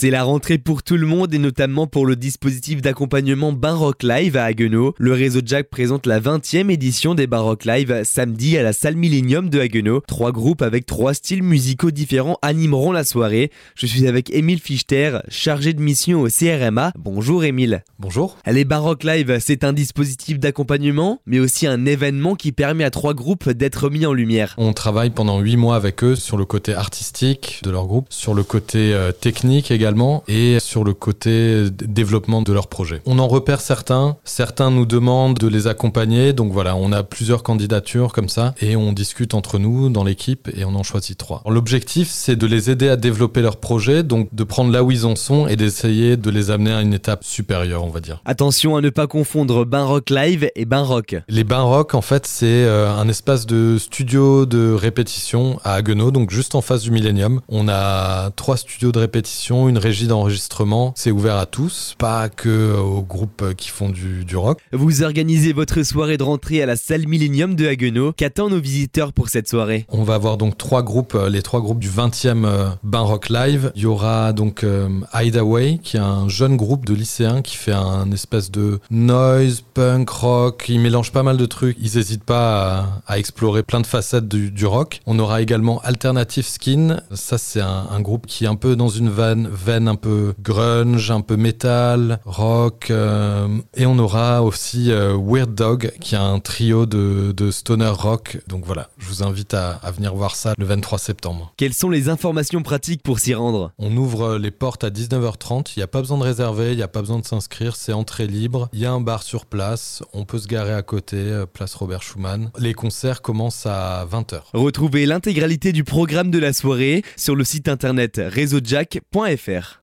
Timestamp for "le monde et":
0.96-1.38